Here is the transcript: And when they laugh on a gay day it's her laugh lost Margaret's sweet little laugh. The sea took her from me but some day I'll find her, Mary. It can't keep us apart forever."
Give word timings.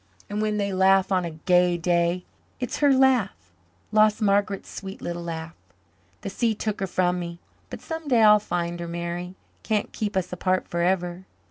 And 0.31 0.41
when 0.41 0.57
they 0.57 0.73
laugh 0.73 1.11
on 1.11 1.25
a 1.25 1.29
gay 1.45 1.77
day 1.77 2.25
it's 2.59 2.79
her 2.79 2.91
laugh 2.91 3.53
lost 3.91 4.19
Margaret's 4.19 4.67
sweet 4.67 4.99
little 4.99 5.21
laugh. 5.21 5.53
The 6.21 6.29
sea 6.31 6.55
took 6.55 6.79
her 6.79 6.87
from 6.87 7.19
me 7.19 7.39
but 7.69 7.81
some 7.81 8.07
day 8.07 8.23
I'll 8.23 8.39
find 8.39 8.79
her, 8.79 8.87
Mary. 8.87 9.35
It 9.59 9.61
can't 9.61 9.91
keep 9.93 10.17
us 10.17 10.33
apart 10.33 10.67
forever." 10.67 11.25